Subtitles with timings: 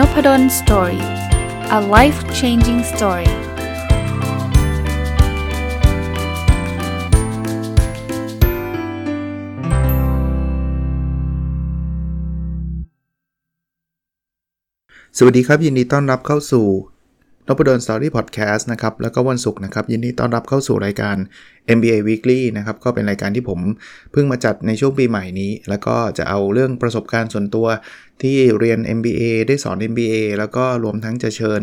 [0.00, 1.02] Nopadol Story
[1.78, 3.30] a life changing story
[15.16, 16.66] สวัสดีครับ ยินดีต้อนรับเข้าสู่
[17.50, 21.16] นพดล Story Podcast นะครับ แล้วก็วันศุกร์นะครับ ยินดีต้อนรับเข้าสู่รายการ
[21.76, 23.60] MBA Weekly นะครับ ก็เป็นรายการที่ผม
[24.12, 27.66] เพิ่งมาจัดในช่วงปีใหม่นี้ แล้วก็จะเอาเรื่องประสบการณ์ส่วนตัว
[28.22, 31.62] ที่เรียน MBA ได้สอน MBA แล้วก็รวมทั้งจะเชิญ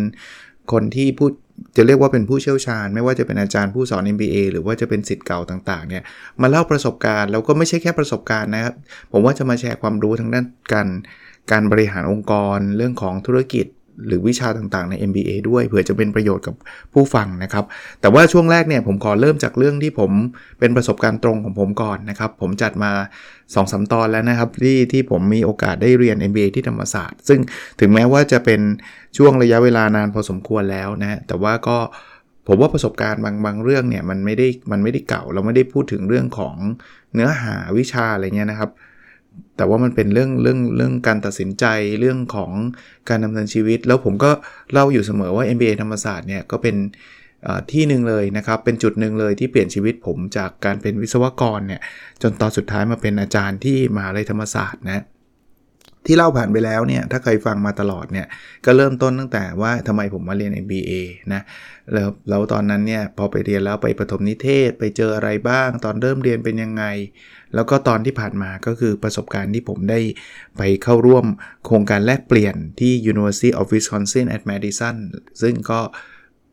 [0.71, 1.31] คนที่พูด
[1.77, 6.03] จะเรียกว่าเป็นผู้เชี่ยวชาญ ไม่ว่าจะเป็นอาจารย์ผู้สอน MBA หรือว่าจะเป็นสิทธิ์เก่าต่างๆเนี่ย
[6.41, 8.73] มาเล่าประสบการณ์แล้วก็ไม่ใช่แค่ประสบการณ์นะครับ
[9.11, 10.87] ผมว่าจะมาแชร์ความรู้ทางด้านการ
[11.51, 13.65] การบริหารองค์กร เรื่องของธุรกิจ
[14.07, 16.55] หรือวิชาต่างๆใน MBA ด้วยเผื่อจะเป็นประโยชน์กับ
[16.93, 17.65] ผู้ฟังนะครับ
[18.01, 20.11] แต่ว่าช่วงแรกเนี่ยผมขอเริ่มจากเรื่องที่ผม
[20.59, 22.91] เป็นประสบการณ์ตรงของผมก่อนนะครับ ผมจัดมา
[23.27, 27.39] 2อสตอนแล้วนะครับที่ที่ผมมีโอกาสได้เรียน MBA ที่ธรรมศาสตร์ ซึ่ง
[27.79, 28.61] ถึงแม้ว่าจะเป็น
[29.17, 31.77] ช่วงระยะเวลานานพอสมควรแล้วนะแต่ว่าก็
[32.47, 36.55] ผมว่าประสบการณ์บางบางเรื่องเนี่ยมันไม่ได้มันไม่ได้เก่า เราไม่ได้พูดถึงเรื่องของ
[37.13, 38.71] เนื้อหาวิชาอะไรเงี้ยนะครับ
[39.57, 41.65] แต่ว่ามันเป็นเรื่องเรื่องเรื่องการตัดสินใจ
[41.99, 42.51] เรื่องของ
[43.09, 44.31] การดำเนินชีวิต แล้วผมก็
[44.71, 46.75] เล่าอยู่เสมอว่า MBA ธรรมศาสตร์เนี่ยก็เป็น
[47.71, 51.81] ที่หนึ่งเลยนะครับ เป็นจุดหนึ่งเลยที่เปลี่ยนชีวิตผมจากการเป็นวิศวกรเนี่ย
[52.21, 55.03] จนตอนสุดท้ายมาเป็นอาจารย์ที่มหาลัยธรรมศาสตร์นะ
[56.07, 58.27] ที่เล่าผ่านไปแล้วเนี่ยถ้าใครฟังมาตลอดเนี่ย
[58.65, 60.91] ก็เริ่มต้นตั้งแต่ว่าทำไมผมมาเรียน MBA
[61.33, 61.41] นะ
[61.93, 66.83] แล้วแล้วตอนนั้นเนี่ยพอไปเรียนแล้วไปประถมนิเทศไปเจออะไรบ้าง ตอนเริ่มเรียนเป็นยังไง
[67.55, 69.99] แล้วก็ตอนที่ผ่านมาก็คือประสบการณ์ที่ผมได้
[70.57, 71.25] ไปเข้าร่วม
[71.65, 74.95] โครงการแลกเปลี่ยนที่ University of Wisconsin at Madison
[75.41, 75.97] ซึ่งก็เ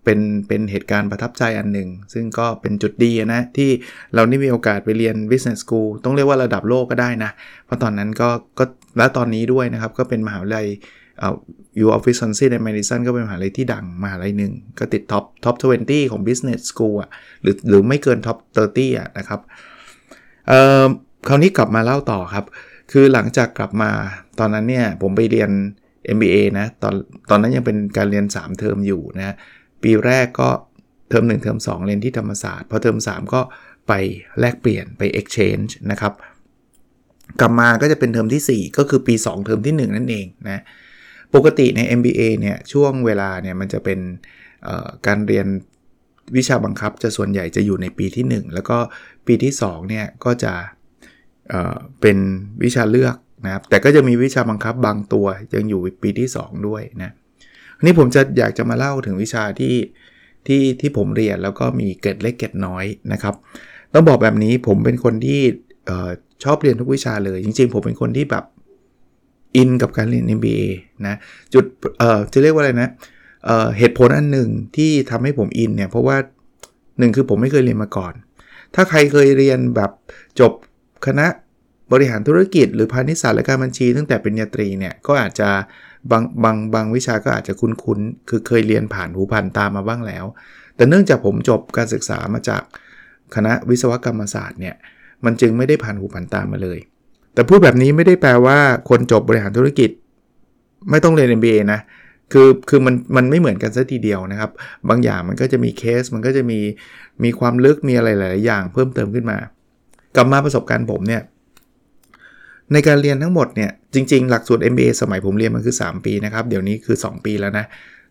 [0.05, 3.71] เป็นเป็นเหตุการณ์ประทับใจอันหนึ่ง ซึ่งก็เป็นจุดดีนะ ที่
[4.15, 7.31] เราได้มีโอกาสไปเรียน business school ต้องเรียกว่าระดับโลกก็ได้นะ
[7.67, 8.65] เพราะตอนนั้นก็ก็
[8.97, 10.67] และตอนนี้ด้วยนะครับ ก็เป็นมหาวิทยาลัย
[11.79, 17.11] University of Wisconsin Madison ก็เป็นมหาลัยที่ดังมหาลัยหนึ่ง ก็ติด top top 20 ของ business school อะ
[17.43, 18.39] หรือหรือไม่เกิน top
[18.73, 19.41] 30 อะนะครับ
[20.49, 20.87] เอ่อ
[21.29, 22.45] คราวนี้กลับมาเล่าต่อครับ
[22.93, 23.91] คือหลังจากกลับมา
[24.39, 25.51] ตอนนั้นเนี่ยผมไปเรียน
[26.17, 26.95] MBA นะตอน
[27.31, 29.37] ตอนนั้นยังเป็นการเรียน 3 เทอมอยู่นะ
[29.85, 30.51] ปีแรกก็
[31.09, 33.41] เทอม1เทอม2 เรียนที่ธรรมศาสตร์พอเทอม3 ก็
[33.89, 33.93] ไป
[34.41, 36.13] แลกเปลี่ยนไป exchange นะครับ
[37.41, 40.63] กลับมาก็จะเป็นเทอมที่ 4 ก็คือปี 2 เทอมที่ 1 นั่นเองนะ
[41.35, 43.99] ปกติใน MBA เนี่ยช่วงเวลาเนี่ยมันจะเป็น
[45.07, 45.47] การเรียน
[46.37, 48.79] วิชาบังคับจะส่วนใหญ่จะอยู่ในปีที่ 1 แล้วก็
[49.27, 51.53] ปีที่2เนี่ยก็จะ
[52.01, 52.19] เป็น
[52.63, 57.13] วิชาเลือกนะครับแต่ก็จะมีวิชาบังคับ บางตัวยังอยู่ปีที่ 2 ด้วยนะ
[57.85, 59.75] นี้ผมจะอยากจะมาเล่าถึงวิชาที่
[60.47, 63.35] ที่ที่ผมเรียนแล้วก็มีเกรดเล็กเกรดน้อยนะครับ
[63.93, 65.41] ต้องบอกแบบนี้ผมเป็นคนที่
[66.45, 68.45] ชอบเรียนทุกวิชาเลย จริง ๆ ผมเป็นคนที่แบบ
[69.57, 70.63] อินกับการเรียน MBA
[71.07, 71.15] นะ
[71.55, 71.65] จุด
[71.99, 72.89] เอ่อจะเรียกว่าอะไรนะ
[73.45, 76.17] เอ่อเหตุผลอันหนึ่งที่ทำให้ผมอินเนี่ยเพราะว่า
[76.99, 78.13] หนึ่งคือผมไม่เคยเรียนมาก่อน
[78.75, 79.91] ถ้าใครเคยเรียนแบบ
[80.41, 80.53] จบ
[81.07, 81.27] คณะ
[81.93, 85.49] บริหารธุรกิจ หรือพาณิชย์ศาสตร์และการบัญชีตั้งแต่ปริญญาตรีเนี่ยก็อาจจะ
[86.11, 90.25] บางบางบางวิชาก็อาจจะคุ้นๆ คือเคยเรียนผ่านหูผ่านตามาบ้างแล้ว
[90.77, 92.63] แต่เนื่องจากผมจบการศึกษามาจาก
[93.35, 94.75] คณะวิศวกรรมศาสตร์เนี่ย
[95.25, 96.79] มันจึงไม่ได้ผ่านหูผ่านตามาเลย
[97.35, 99.91] แต่พูดแบบนี้ไม่ได้แปลว่าคนจบบริหารธุรกิจ
[100.91, 101.81] ไม่ต้องเรียน MBA นะ
[102.33, 104.51] คือคือมันมันไม่เหมือนกันซะทีเดียวนะครับ
[104.89, 106.59] บางอย่างมันก็จะมีเคส มันก็จะมี
[107.25, 109.39] มีความลึกมีอะไรหลาย ๆ อย่าง เพิ่มเติมขึ้นมา
[110.17, 111.23] กลับมาประสบการณ์ผมเนี่ย
[112.73, 117.67] ในการเรียนทั้งหมดเนี่ยจริง ๆ หลักสูตร MBA สมัยผมเรียนมันคือ 3 ปีนะครับเดี๋ยวนี้คือ 2 ปีแล้วนะ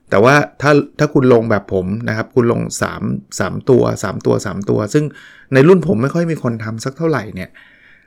[0.10, 2.62] แต่ว่าถ้าถ้าคุณลงแบบผมนะครับ คุณลง
[3.00, 5.06] 3 3 ตัว 3 ตัว 3 ตัว ซึ่ง
[5.54, 7.50] ในรุ่นผมไม่ค่อยมีคนทำสักเท่าไหร่เนี่ย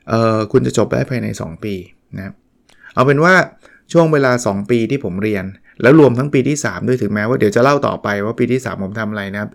[0.08, 1.74] เออคุณจะจบได้ภายใน 2 ปี
[2.16, 2.32] นะ
[2.94, 3.34] เอาเป็นว่า
[3.92, 5.44] ช่วงเวลา 2 ปีที่ผมเรียน
[5.82, 9.50] แล้วรวมทั้งปีที่ 3 ด้วยถึงแม้ว่าเดี๋ยวจะเล่าต่อไปว่าปีที่ 3 ผมทำอะไรนะครับ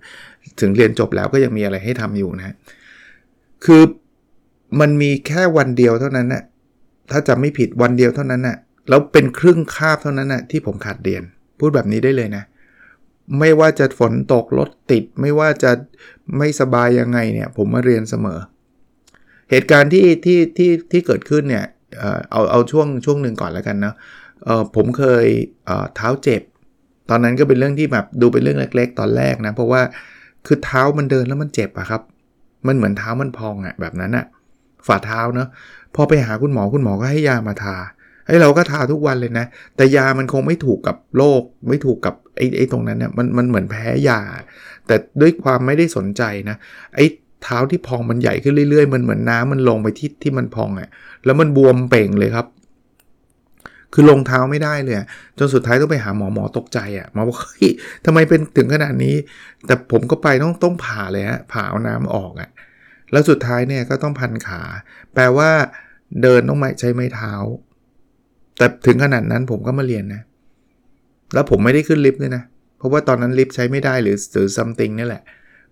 [0.62, 2.56] ถึงเรียนจบแล้วก็ยังมีอะไรให้ทำอยู่นะ
[3.66, 3.82] คือ
[4.80, 6.44] มันมีแค่วันเดียวเท่านั้นนะ
[7.12, 8.58] ถ้าจะไม่ผิดวันเดียวเท่านั้นนะ่ะ
[8.90, 11.24] แล้วเป็นครึ่งคาบเท่านั้นนะ่ะที่ผมขาดเรียน
[11.60, 12.44] พูดแบบนี้ได้เลยนะ
[13.40, 15.72] ไม่ว่าจะฝนตกรถติด ไม่ว่าจะ
[16.38, 18.40] ไม่สบายยังไงเนี่ย ผมมาเรียนเสมอ
[19.52, 21.66] เหตุการณ์ที่ที่ที่ที่เกิดขึ้นเนี่ย
[22.32, 23.96] เอาเอาช่วงช่วงหนึ่งก่อนแล้วกันนะ
[24.76, 25.26] ผมเคย
[25.66, 26.42] เเท้าเจ็บ
[27.10, 29.82] ตอนนั้นก็เป็นเรื่องที่แบบดูเป็นเรื่องเล็ก ๆ ตอนแรกนะ เพราะว่า
[30.46, 32.02] คือเท้ามันเดินแล้วมันเจ็บอะครับ
[32.68, 34.26] มันเหมือนเท้ามันพองอะแบบนั้นอะ
[34.88, 35.48] ฝ่าเท้าเนาะ
[35.96, 37.78] พอไปหาคุณหมอคุณหมอก็ให้ยามาทา
[38.28, 39.46] ไอ้เราก็ทาทุกวันเลยนะ
[39.76, 44.22] แต่ยามันคงไม่ถูกกับโรคไม่ถูกกับไอ้ไอ้ตรงนั้นเนี่ยมันมันเหมือนแพ้ยา
[44.88, 46.58] แต่ด้วยความไม่ได้สนใจนะ
[46.96, 47.06] ไอ้
[47.44, 50.90] เท้าที่พองมันใหญ่ขึ้นเรื่อยๆ มันเหมือนน้ำมันลงไปที่ที่มันพองอะ่ะ
[51.26, 52.48] แล้วมันบวมเป่งเลยครับ
[53.94, 54.96] คือลงเท้าไม่ได้เลย
[55.38, 57.72] จนสุดท้ายต้องไปหาหมอหมอตกใจอะ่ะหมอบอกเฮ้ย
[58.06, 59.16] ทำไมเป็นถึงขนาดนี้
[59.66, 62.50] แต่ผมก็ไปต้องต้องผ่าเลยฮะผ่าเอาน้ำออกอะ่ะ
[63.12, 64.62] แล้วสุดท้ายเนี่ยก็ต้องพันขา
[65.14, 65.50] แปลว่า
[66.22, 67.34] เดินต้องใช้ไม้เท้า
[68.58, 70.22] แต่ถึงขนาดนั้นผมก็มาเรียนนะ
[71.34, 72.44] แล้วผมไม่ได้ขึ้นลิฟต์เลยนะ
[72.78, 75.24] เพราะว่าตอนนั้นลิฟต์ใช้ไม่ได้หรือหรือ something นี่แหละ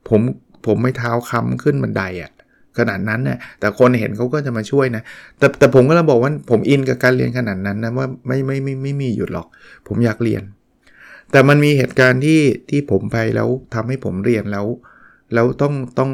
[0.07, 0.21] ผม
[0.65, 2.31] ผมไม่เท้าค้ำขึ้นบันไดอะ่ะ
[2.77, 5.03] ขนาดนั้นนะ่ะแต่คนเห็นเขาก็จะมาช่วยนะ
[5.37, 9.47] แต่แต่ผมก็เลยบอกว่าผมอินกับการเรียนขนาดนั้นนะว่าไม่ไม่ไม่ไม่มีหยุดหรอก
[9.87, 10.43] ผมอยากเรียน
[11.31, 14.65] แต่มันมีเหตุการณ์ที่ที่ผมไปแล้วทำให้ผมเรียนแล้ว
[15.33, 16.11] แล้วต้องต้อง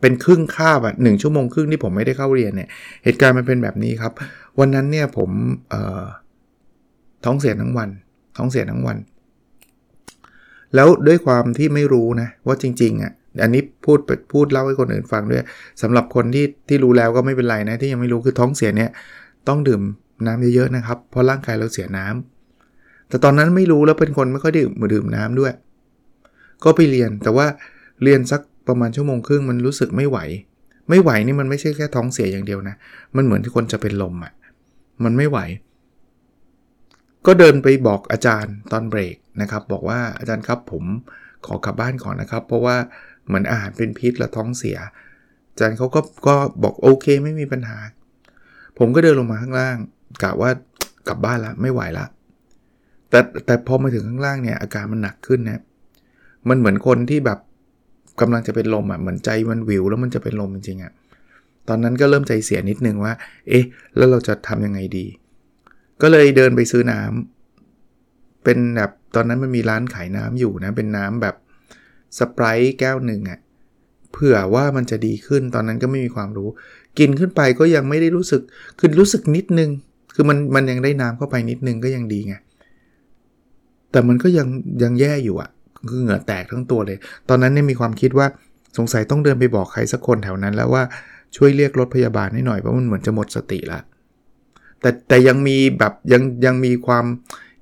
[0.00, 2.68] เป็นครึ่งคาบอะหนึ่งชั่วโมงครึ่งที่ผมไม่ได้เข้าเรียนเนี่ย
[3.04, 4.12] เหตุการณ์มันเป็นแบบนี้ครับ
[4.58, 5.30] วันนั้นเนี่ยผม
[7.24, 7.88] ท้องเสียทั้งวัน
[8.36, 8.96] ท้องเสียทั้งวัน
[10.74, 13.12] แล้วด้วยความที่ไม่รู้นะ ว่าจริงๆอะ่ะ
[13.42, 13.98] อันนี้พูด
[14.32, 15.42] พูดเล่าให้คนอื่นฟังด้วย
[15.82, 18.90] สำหรับคนที่ที่รู้แล้วก็ไม่เป็นไรนะ ที่ยังไม่รู้คือท้องเสียเนี่ย
[19.48, 19.82] ต้องดื่ม
[20.26, 25.52] น้ำเยอะๆนะครับ เพราะร่างกายเราเสียน้ำแต่ตอนนั้นไม่รู้แล้วเป็นคนไม่ค่อยดื่มดื่มน้ำด้วย
[26.64, 27.46] ก็ไปเรียนแต่ว่า
[28.02, 30.18] เรียนสัก ประมาณชั่วโมงครึ่งมันรู้สึกไม่ไหว
[30.88, 32.76] ไม่ไหวนี่มันไม่ใช่แค่ท้องเสียอย่างเดียวนะ
[33.16, 34.32] มันเหมือนที่คนจะเป็นลมอะ่ะ
[35.04, 35.38] มันไม่ไหว
[37.26, 40.84] ก็เดินไปบอกอาจารย์ตอนเบรกนะครับ บอกว่าอาจารย์ครับผม
[41.46, 42.76] ขอกลับบ้านก่อนนะครับ เพราะว่า
[43.26, 44.78] เหมือนอาหารเป็นพิษและท้องเสีย
[45.50, 47.78] อาจารย์เขาก็ก็บอกโอเคไม่มีปัญหา
[48.78, 49.76] ผมก็เดินลงมาข้างล่าง
[50.22, 50.50] กะว่า
[51.08, 52.06] กลับบ้านละไม่ไหวละ
[53.10, 55.62] แต่แต่พอมาถึงข้างล่างเนี่ยอาการมันหนักขึ้นนะ
[56.48, 57.38] มันเหมือนคนที่แบบ
[58.20, 60.92] กำลังจะเป็นลมอะ่ะเหมือนใจมันวิวแล้วมันจะเป็นลมจริงๆอะ่ะ
[61.68, 63.12] ตอนนั้นก็เริ่มใจเสียนิดนึงว่า
[63.48, 63.64] เอ๊ะ
[63.96, 65.06] แล้วเราจะทำยังไงดี
[66.02, 71.34] ก็เลยเดินไปซื้อน้ำเป็นแบบตอนนั้นมันมีร้านขายน้ำอยู่นะ เป็นน้ำแบบ
[72.18, 73.38] สไปร์แก้วหนึ่งอะ่ะ
[74.12, 76.48] เผื่อว่ามันจะดีขึ้นตอนนั้นก็ไม่มีความรู้
[76.98, 78.42] กินขึ้นไปก็ยังไม่ได้รู้สึก
[78.78, 79.70] คือรู้สึกนิดนึง
[80.14, 82.34] คือมันมันยังได้น้ำเข้าไปนิดนึงก็ยังดีไง
[83.90, 84.48] แต่มันก็ยัง
[84.82, 85.50] ยังแย่อยู่อะ่ะ
[85.90, 86.98] คือเหงื่อแตกทั้งตัวเลย
[87.28, 88.26] ตอนนั้นเนี่ยมีความคิดว่า
[88.76, 90.82] สงสัยต้องเดินไปบอกใครสักคนแถวนั้น แล้วว่า
[91.36, 93.80] ช่วยเรียกรถพยาบาลให้หน่อยเพราะมันเหมือนจะหมดสติละ
[94.80, 97.04] แต่แต่ยังมีแบบยังยังมีความ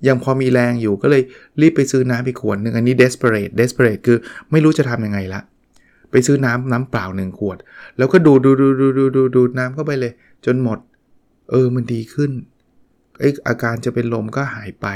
[0.09, 1.23] ยังพอมีแรงอยู่ก็เลย
[1.61, 4.19] รีบไปซื้อน้ำไปขวดหนึ่งอันนี้ desperate desperate คือ
[4.50, 5.41] ไม่รู้จะทำยังไงละ
[6.11, 7.59] ไปซื้อน้ำน้ำเปล่าหนึ่งขวด
[7.99, 10.12] แล้วก็ดูดูดูดูดูดูดูน้ำเข้าไปเลย
[10.47, 10.79] จนหมด
[11.50, 12.31] เออมันดีขึ้น
[13.19, 14.87] ไออาการจะเป็นลมก็หายไป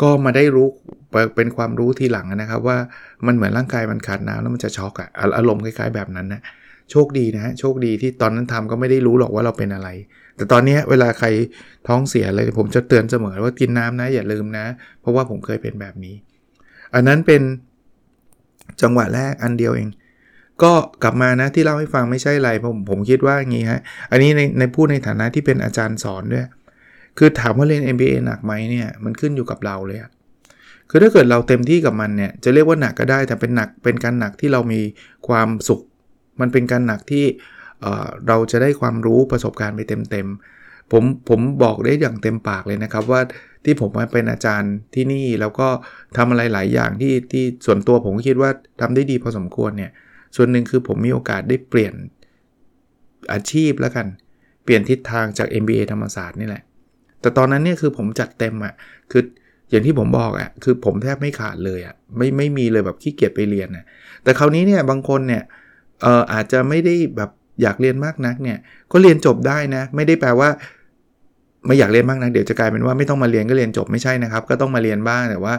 [0.00, 0.68] ก็มาได้รู้
[1.36, 2.78] เป็นความรู้ทีหลังนะครับ ว่า
[3.26, 6.40] มันเหมือนร่างกายมันขาดน้ำแล้วมันจะช็อกอะอารมณ์คล้ายๆแบบนั้นนะ
[6.90, 9.88] โชคดีนะฮะโชคดีที่ตอนนั้นทำก็ไม่ได้รู้หรอกว่าเราเป็นอะไร
[10.36, 11.28] แต่ตอนนี้เวลาใคร
[11.88, 14.66] ท้องเสียอะไรผมจะเตือนเสมอว่ากินน้ำนะอย่าลืมนะ
[15.00, 16.14] เพราะว่าผมเคยเป็นแบบนี้
[16.94, 17.42] อันนั้นเป็น
[18.82, 19.88] จังหวะแรกอันเดียวเอง
[20.62, 20.72] ก็
[21.02, 23.80] กลับมานะที่เล่าให้ฟังไม่ใช่อะไรผมผมคิดว่าอย่างนี้ฮะ
[24.10, 26.46] อันนี้ในในพูดในฐานะที่เป็นอาจารย์สอนด้วย
[27.18, 29.98] คือถามว่าเรียน MBA หนักไหมเนี่ยมันขึ้นอยู่กับเราเลย
[30.90, 34.80] คือถ้าเกิดเราเต็มที่กับมันเนี่ยจะเรียกว่าหนักก็ได้แต่เป็นหนักเป็นการหนักที่เรามี
[35.28, 35.80] ความสุข
[36.40, 37.24] มันเป็นการหนักที่
[38.28, 39.80] เราจะได้ความรู้ประสบการณ์ไป
[40.10, 43.20] เต็มๆผมผมบอกได้อย่างเต็มปากเลยนะครับว่า
[43.64, 45.68] ที่ผมมาเป็นอาจารย์ที่นี่แล้วก็
[46.16, 48.50] ทำอะไรหลายอย่างที่ที่ส่วนตัวผมคิดว่า
[48.80, 49.90] ทำได้ดีพอสมควรเนี่ย
[50.36, 51.94] ส่วนหนึ่งคือผมมีโอกาสได้เปลี่ยน
[53.32, 54.06] อาชีพแล้วกัน
[54.64, 56.62] เปลี่ยนทิศทางจาก MBA ธรรมศาสตร์นี่แหละ
[57.22, 58.74] แต่ตอนนั้นเนี่ยคือผมจัดเต็มอะ่ะ
[59.10, 59.22] คือ
[59.70, 63.84] อย่างที่ผมบอกอะ่ะคือผมแทบไม่ขาดเลยอะ่ะไม่ไม่มีเลยแบบขี้เกียจไปเรียนนะ
[64.24, 65.42] แต่คราวนี้เนี่ยบางคนเนี่ย
[66.02, 67.30] เอ่ออาจจะไม่ได้แบบ
[67.62, 68.58] อยากเรียนมากนักเนี่ย
[68.92, 70.48] ก็เรียนจบได้นะ ไม่ได้แปลว่า
[71.66, 75.54] ไม่อยากเรียนมากนักเดี๋ยวจะกลายเป็นว่าไม่ต้องมาเรียนก็เรียนจบไม่ใช่นะครับ ก็ต้องมาเรียนบ้างแต่ว่า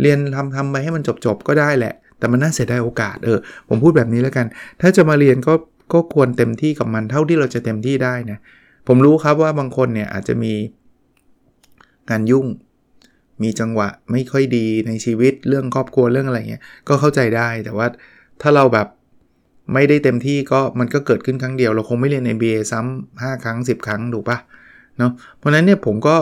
[0.00, 3.38] เรียนทำทำไปให้มันจบจบก็ได้แหละ แต่มันน่าเสียดายโอกาสเออ
[3.68, 4.46] ผมพูดแบบนี้แล้วกัน
[4.80, 5.54] ถ้าจะมาเรียนก็
[5.92, 8.38] ก็ควรเต็มที่กับมันเท่าที่เราจะเต็มที่ได้นะ
[8.88, 10.52] ผมรู้ครับว่าบางคนเนี่ยอาจจะมี
[12.10, 12.46] งานยุ่ง
[13.42, 17.86] มีจังหวะไม่ค่อยดีในชีวิตเรื่องครอบครัวเรื่องอะไรเงี้ยก็เข้าใจได้แต่ว่า
[18.42, 18.88] ถ้าเราแบบ
[19.74, 24.38] ไม่ได้เต็มที่ก็มันก็เกิดขึ้นครั้งเดียว เราคงไม่เรียน MBA ซ้ำ5ครั้ง 10 ครั้งถูกปะ
[24.98, 26.16] เนาะเพราะนั้นเนี่ยผมก็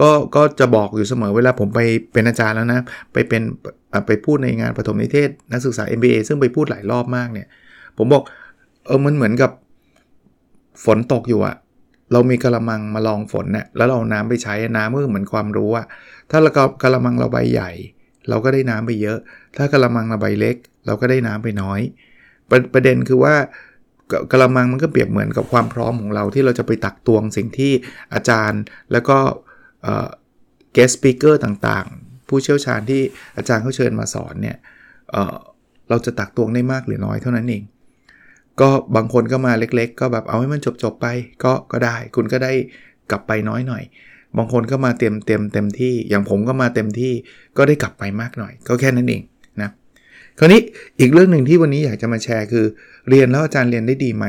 [0.00, 1.80] ก็ก็จะบอกอยู่เสมอเวลาผมไป
[2.12, 2.80] เป็นอาจารย์แล้วนะ
[3.12, 3.42] ไปเป็น
[4.06, 7.48] ไปพูดในงานปฐมนิเทศ นักศึกษา MBA ซึ่งไปพูดหลายรอบมากเนี่ย
[7.98, 8.22] ผมบอก
[8.86, 9.50] เออมันเหมือนกับ
[10.84, 11.56] ฝนตกอยู่อะ
[12.12, 15.86] เรามีกระมังมาลองฝนเนี่ยแล้วเราน้ำไปใช้น้ำก็เหมือนความรู้อะ
[16.30, 16.50] ถ้าเรา
[16.82, 17.70] กระมังเราใบใหญ่
[18.28, 19.18] เราก็ได้น้ำไปเยอะ
[19.56, 20.56] ถ้ากระมังเราใบเล็ก
[20.86, 21.80] เราก็ได้น้ำไปน้อย
[22.50, 23.34] ประประเด็นคือว่า
[24.32, 27.72] กระมังมันก็เปรียบเหมือนกับความพร้อมของเราที่เราจะไปตักตวงสิ่งที่
[28.14, 29.18] อาจารย์ แล้วก็
[30.72, 33.02] เกสต์สปิเกอร์ต่างๆ ผู้เชี่ยวชาญที่
[33.36, 34.56] อาจารย์เขาเชิญมาสอนเนี่ย
[35.10, 37.62] เเราจะตักตวงได้มากหรือน้อยเท่านั้นเอง
[38.60, 41.06] ก็บางคนก็มาเล็ก ๆ ก็แบบเอาให้มันจบๆไป
[41.44, 42.52] ก็ก็ได้ คุณก็ได้
[43.10, 43.82] กลับไปน้อยหน่อย
[44.36, 47.12] บางคนก็มาเต็มเต็มเต็มที่อย่างผมก็มาเต็มที่
[47.56, 49.22] ก็ได้กลับไปมากหน่อย ก็แค่นั้นเอง
[49.62, 49.70] นะ
[50.38, 50.60] คราวนี้
[51.00, 52.64] อีกเรื่องหนึ่งที่วันนี้อยากจะมาแชร์คือ
[53.08, 54.26] เรียนแล้วอาจารย์เรียนได้ดีไหม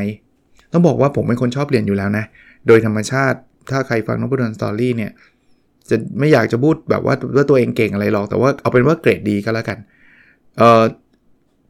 [0.72, 2.26] ต้องบอกว่าผมเป็นคนชอบเรียนอยู่แล้วนะ
[2.68, 3.38] โดยธรรมชาติ
[3.72, 5.12] ถ้าใครฟังนพดลสตอรี่เนี่ย
[5.90, 9.78] จะไม่อยากจะพูดแบบว่าว่าตัวเองเก่งอะไรหรอก แต่ว่าเอาเป็นว่าเกรดดีก็แล้วกัน
[10.58, 10.84] เอ่อ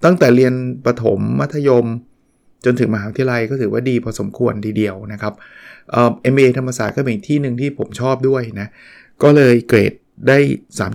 [0.05, 0.53] ตั้งแต่เรียน
[0.85, 1.85] ประถมมัธยม
[2.65, 5.33] จนถึงมหาวิทยาลัยก็ถือว่าดีพอสมควรทีเดียวนะครับ
[5.91, 8.67] เอ่อ MBA ธรรมศาสตร์ก็เป็นที่หนึ่งที่ผมชอบด้วยนะ
[9.23, 9.93] ก็เลยเกรด
[10.27, 10.37] ได้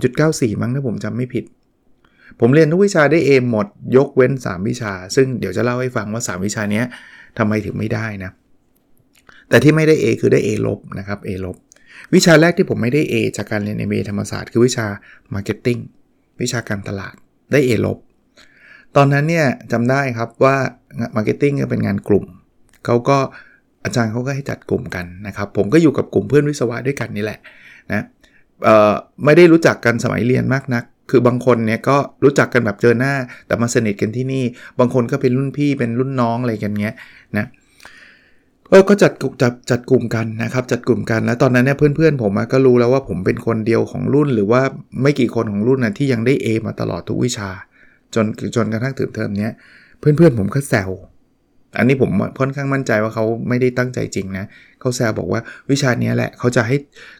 [0.03, 1.45] 3.94 มั้งถ้าผมจำไม่ผิด
[2.39, 6.83] ผมเรียนทุกวิชาได้ A หมดยกเว้น 3 วิชา ซึ่งเดี๋ยวจะเล่าให้ฟังว่า 3 วิชานี้
[7.37, 8.31] ทำไมถึงไม่ได้นะ
[9.49, 11.57] แต่ที่ไม่ได้ A คือได้ A ลบนะครับ A ลบ
[12.13, 14.87] วิชาแรกที่ผมไม่ได้ A จากการเรียน MBA ธรรมศาสตร์คือวิชา
[15.33, 15.81] Marketing
[16.41, 17.15] วิชาการตลาด
[17.51, 17.97] ได้ A ลบ
[18.95, 20.57] ตอนนั้นเนี่ยจำได้ครับว่า
[21.15, 22.25] Marketing เป็นงานกลุ่ม
[22.85, 23.17] เขาก็
[23.83, 27.39] อาจารย์เขาก็ให้จัดกลุ่มกันนะครับ ผมก็อยู่กับกลุ่มเพื่อนวิศวะด้วยกันนี่แหละ
[27.91, 28.03] นะ
[29.25, 33.13] ไม่ได้รู้จักกันสมัยเรียนมากนัก คือบางคนเนี่ยก็รู้จักกันแบบเจอหน้า
[33.47, 34.43] แต่มาสนิทกันที่นี่
[34.79, 36.95] บางคนก็เป็นรุ่นพี่เป็นรุ่นน้องอะไรกันเงี้ย
[37.37, 37.45] นะ
[38.89, 44.61] ก็จัดจัดจัดกลุ่มกันนะครับ จัดกลุ่มกัน แล้วตอนนั้นเนี่ยเพื่อนๆ ผมก็รู้แล้วว่าผมเป็นคนเดียวของรุ่น หรือว่า
[45.01, 47.49] ไม่กี่คนของรุ่นนะที่ยังได้ A มาตลอดทุกวิชา
[48.15, 49.51] จนจนกระทั่งถึงเทอมเนี้ย
[49.99, 50.89] เพื่อนๆผมก็แซว
[51.77, 54.45] อันนี้ผมค่อนข้างมั่นใจว่าเขาไม่ได้ตั้งใจจริงนะ
[54.79, 55.41] เขาแซวบอกว่า
[55.71, 56.77] วิชานี้แหละเขาจะให้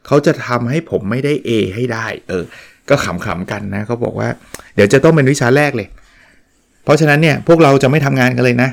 [0.08, 2.44] เขาจะทำให้ผมไม่ได้ A ให้ได้ เออ
[2.90, 4.30] ก็ขำๆกันนะเขาบอกว่า
[4.76, 5.88] เดี๋ยวจะต้องเป็นวิชาแรกเลย
[6.84, 8.70] เพราะฉะนั้นเนี่ยพวกเราจะไม่ทำงานกันเลยนะ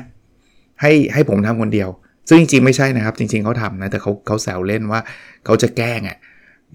[0.81, 1.89] ให้ให้ผมทำคนเดียว
[2.29, 5.01] ซึ่งจริงๆไม่ใช่นะครับ จริง ๆเขาทำนะแต่เขาเขาแซวเล่นว่า
[5.45, 6.17] เขาจะแกล้งอะ่ะ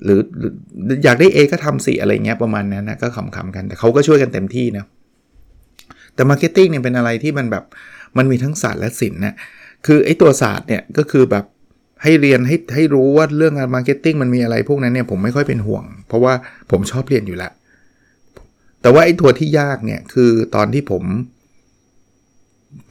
[0.05, 0.21] หรือ
[1.05, 4.85] อยากได้ A ก็ทำสิอะไรเงี้ยประมาณนั้นนะก็ขำๆกันแต่เขาก็ช่วยกันเต็มที่นะ
[6.15, 7.65] แต่ marketing เนี่ยเป็นอะไรที่มันแบบ
[8.17, 9.35] มันมีทั้งศาสตร์และศิลป์นะ
[9.87, 11.45] คือไอ้ตัวศาสตร์เนี่ยก็คือแบบ
[12.03, 16.35] ให้เรียนให้ให้รู้ว่าเรื่องการ marketing มันมีอะไรพวกนั้นเนี่ยผมไม่ค่อยเป็นห่วง เพราะว่า
[16.71, 17.53] ผมชอบเรียนอยู่แล้ว
[18.83, 21.05] แต่ว่าไอ้ตัวที่ยากเนี่ยคือตอนที่ผม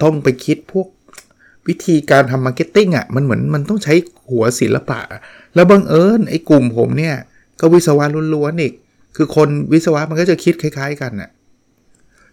[0.03, 0.87] ต้องไปคิดพวก
[1.67, 3.93] วิธีการทำ marketing อะมันเหมือนมันต้องใช้
[4.29, 4.99] หัวศิลปะ
[5.55, 7.15] แล้วบังเอิญไอ้กลุ่มผมเนี่ย
[7.59, 8.73] ก็วิศวะล้วนๆอีก
[9.15, 11.29] คือคนวิศวะมันก็จะคิดคล้าย ๆ กันน่ะ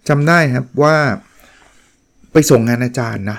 [0.08, 0.96] จำได้ครับว่า
[2.32, 3.38] ไปส่งงานอาจารย์นะ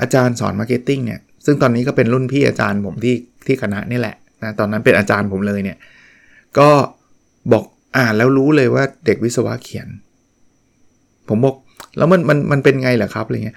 [0.00, 5.78] อาจารย์สอน marketing เนี่ย ซึ่งตอนนี้ก็เป็นรุ่นพี่อาจารย์ผมที่ที่คณะนี่แหละนะตอนนั้นเป็นอาจารย์ผมเลยเนี่ย
[6.58, 6.68] ก็
[7.52, 7.64] บอก
[7.96, 9.88] อ่านแล้วรู้เลยว่าเด็กวิศวะเขียน
[11.28, 11.56] ผมบอก
[11.96, 13.56] แล้วมันมันมันเป็นไงล่ะครับอะไรเงี้ย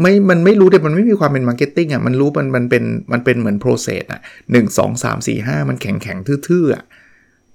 [0.00, 4.20] ไม่มันไม่รู้แต่มันไม่มีความเป็น marketing อะมันรู้มันมันเป็นมันเป็นเหมือน process อะ
[4.52, 6.84] หนึ่งสองสามสี่ห้ามันแข็งแข็งทื่อๆอะ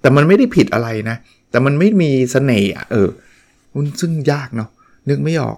[0.02, 1.18] แต่มันไม่ได้ผิดอะไรนะ
[1.52, 3.10] แต่มันไม่มีเสน่ห์อะเออ
[4.02, 4.70] ซึ่งยากเนาะ
[5.10, 5.58] นึกไม่ออก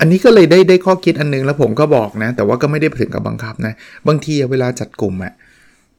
[0.00, 3.72] อันนี้ก็เลยได้ได้ข้อคิดอันนึงแล้วผมก็บอกนะ แต่ว่าก็ไม่ได้ถึงกับบังคับนะ
[4.06, 5.32] บางทีเวลาจัดกลุ่มอะ่ะ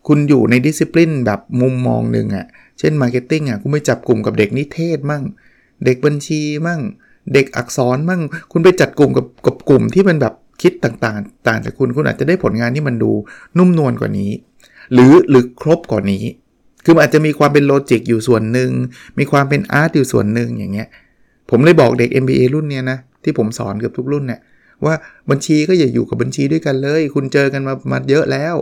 [0.08, 2.46] คุณอยู่ใน discipline แบบมุมมองหนึ่งอะ่ะ
[2.79, 5.24] เช่น marketing อะคุณไปจับกลุ่มกับเด็กนิเทศมั่ง
[5.86, 6.82] เด็กบัญชีมั่ง
[7.34, 13.12] เด็กอักษรมั่ง คุณไปจัดกลุ่มกับกับกลุ่มที่มันแบบคิดต่างๆ ต่างจากคุณคุณอาจจะได้ผลงานที่มันดู
[13.58, 14.32] นุ่มนวลกว่านี้
[14.94, 16.24] หรือหรือครบกว่านี้
[16.86, 18.72] คืออาจจะมีความเป็นโลจิกอยู่ส่วนหนึ่ง
[19.20, 20.88] มีความเป็นอาร์ตอยู่ส่วนหนึ่งอย่างเงี้ย
[21.50, 24.39] ผมเลยบอกเด็ก MBA รุ่นเนี้ยนะ ที่ผมสอนเกือบทุกรุ่นเนี่ย
[24.86, 24.94] ว่า
[25.29, 28.56] บัญชีก็อย่าอยู่กับบัญชีด้วยกันเลย คุณเจอกันมามาเยอะแล้ว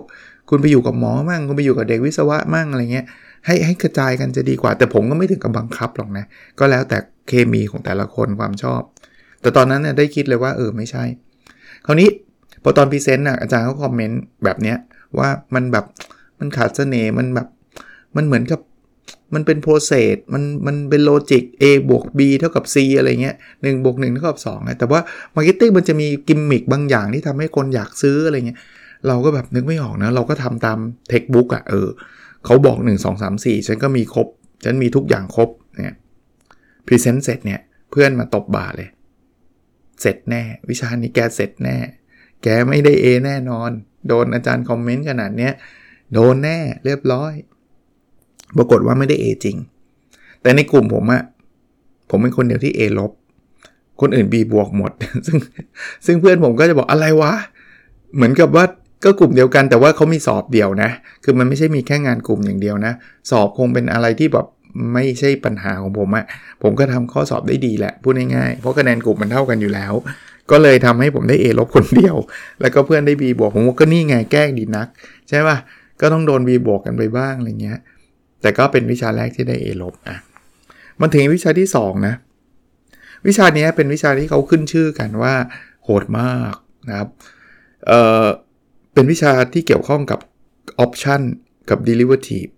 [0.50, 3.06] คุณไปอยู่กับหมอมั่ง คุณไปอยู่กับเด็กวิศวะมั่งอะไรเงี้ย
[3.46, 6.25] ให้ให้กระจายกันจะดีกว่า แต่ผมก็ไม่ถึงกับบังคับหรอกนะ
[6.60, 8.82] ก็แล้วแต่เคมีของแต่ละคนความชอบ
[9.41, 11.03] แต่ตอนนั้นเนี่ยได้คิดเลยว่าเออไม่ใช่
[11.86, 12.10] คราวนี้
[12.63, 14.77] พอตอน present อะอาจารย์เขา comment แบบเนี้ย
[15.20, 15.86] ว่ามันแบบ
[16.39, 17.48] มันขาดเสน่ห์มันแบบ
[18.15, 18.60] มันเหมือนกับ
[19.34, 25.00] มันเป็น process มันมันเป็น logic A บวก B เท่ากับ C อะไรเงี้ย1บวก1เท่ากับ2นะแต่ว่า
[25.36, 28.60] marketing มันจะมีกิมมิคบางอย่างที่ทำให้คนอยากซื้ออะไรเงี้ย
[29.07, 30.77] เราก็แบบนึกไม่ออกนะ เราก็ทำตาม
[31.10, 31.88] textbook อะเออ
[32.46, 34.27] เขาบอก 1 2 3 4 ฉันก็มีครบ
[34.63, 35.98] ฉันมีทุกอย่างครบเนี่ย
[36.88, 38.89] present เสร็จเนี่ยเพื่อนมาตบบ่าเลย
[40.01, 41.77] เสร็จแน่ วิชานี้แกเสร็จแน่
[42.43, 43.72] แกไม่ได้ A แน่นอน
[44.07, 45.53] โดนอาจารย์ comment ขนาดเนี้ย
[46.13, 47.34] โดนแน่เรียบร้อย
[48.58, 49.58] ปรากฏว่าไม่ได้ A จริง
[50.42, 51.24] แต่ในกลุ่มผมอะ
[52.10, 53.12] ผมเป็นคนเดียวที่ A ลบ
[54.01, 54.92] คนอื่น B บวกหมด
[55.25, 55.38] ซึ่ง
[56.06, 57.34] ซึ่งเพื่อนผมก็จะบอกอะไรวะ
[58.16, 58.66] เหมือนกับว่า
[59.04, 60.89] ก็กลุ่มเดียวกันแต่ว่าเขามีสอบเดี่ยวนะ
[61.24, 62.94] คือมันไม่ใช่มีแค่งานกลุ่มอย่างเดียวนะ
[63.32, 64.48] สอบคงเป็นอะไรที่แบบ
[64.94, 66.25] ไม่ใช่ปัญหาของผมอะ
[66.63, 69.94] ผมก็ทำข้อสอบได้ดีแหละ พูดง่ายๆ เพราะคะแนนกลุ่มมันเท่ากันอยู่แล้ว
[70.51, 72.16] ก็เลยทำให้ผมได้ A ลบคนเดียว
[72.62, 74.88] แล้วก็เพื่อนได้ B บวกผมก็นี่ไงแกล้งดีนัก
[75.30, 75.58] ใช่ป่ะ
[76.01, 77.80] ก็ต้องโดน B บวกกันไปบ้างอะไรเงี้ย
[78.41, 80.17] แต่ก็เป็นวิชาแรกที่ได้ A ลบอะ
[81.01, 82.15] มันถึงวิชาที่ 2 นะ
[83.27, 85.34] วิชานี้เป็นวิชาที่เขาขึ้นชื่อกันว่า
[85.84, 86.53] โหดมาก
[86.88, 87.10] นะครับ
[87.88, 88.25] เอ่อ
[88.94, 90.20] เป็นวิชาที่เกี่ยวข้องกับ
[90.86, 91.22] option
[91.70, 92.51] กับ derivative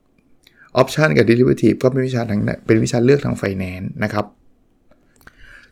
[0.78, 4.26] ออปชันกับ derivative ก็เป็นวิชาทางเป็นวิชาเลือกทางไฟแนนซ์นะครับ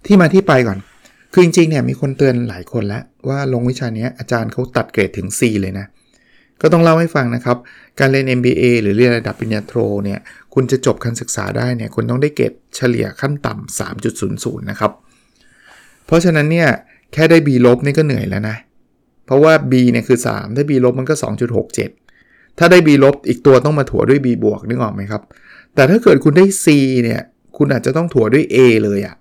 [0.06, 0.80] ที่มาที่ไปก่อน
[1.34, 5.86] คือจริงๆเนี่ยมีคนเตือนหลายคนแล้วว่าลงวิชานี้อาจารย์เขาตัดเกรดถึง C เลยนะ
[6.62, 7.58] ก็ต้องเล่าให้ฟังนะครับ
[8.00, 9.74] การเรียน MBA หรือเรียนระดับปริญญาโท
[10.06, 10.20] เนี่ย
[10.54, 14.92] คุณจะจบการศึกษาได้เนี่ย คุณต้องได้เกรดเฉลี่ยขั้นต่ำ 3.00 นะครับ
[16.06, 16.70] เพราะฉะนั้นเนี่ย
[17.14, 18.58] แค่ได้ B ลบนี่ก็เหนื่อยแล้วนะ
[19.26, 21.16] เพราะว่า B เนี่ยคือ 3 ถ้า B ลบมันก็
[21.86, 25.22] 2.67 ถ้าได้ B ลบอีกตัวต้องมาถัวด้วย B บวกนึกออกไหมครับ
[25.76, 26.66] แต่ถ้าเกิดคุณได้ C
[27.04, 27.22] เนี่ย
[27.58, 29.16] คุณอาจจะต้องถัวด้วย A เลยอะ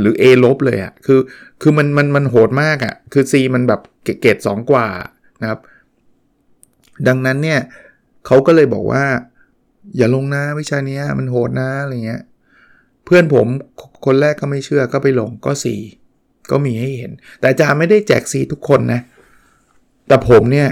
[0.00, 1.20] หรือ A ลบเลยอะคือ
[1.62, 3.80] คือมัน มัน มันโหดมากอะคือ C มันแบบ
[4.20, 4.86] เกรด2กว่า
[5.42, 5.60] นะครับ
[7.06, 7.60] ดังนั้นเนี่ย
[8.26, 9.04] เขาก็เลยบอกว่า
[9.96, 12.22] อย่าลงนะวิชานี้มันโหดนะอะไรเงี้ย
[13.04, 13.46] เพื่อนผม
[14.04, 15.64] คนแรกก็ไม่เชื่อก็ไปลงก็ C
[16.50, 19.00] ก็มีให้เห็น แต่อาจารย์ไม่ได้แจก C ทุกคนนะ
[20.08, 20.68] แต่ผมเนี่ย